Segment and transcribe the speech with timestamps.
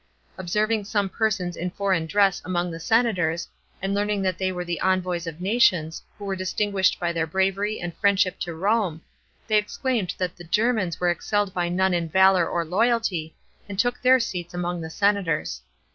[0.35, 3.47] Observing some persons in foreign dress among the senators,
[3.83, 7.79] and learning that they were the envoys of nations, who were distinguished by their bravery
[7.79, 9.03] and friendship to Rome,
[9.45, 13.35] they exclaimed that the Germans were excelled by none in valour or loyalty,
[13.69, 15.61] and took their seats among the senators.